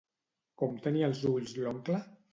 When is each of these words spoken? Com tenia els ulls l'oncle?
Com 0.61 0.73
tenia 0.87 1.11
els 1.11 1.21
ulls 1.35 1.57
l'oncle? 1.63 2.05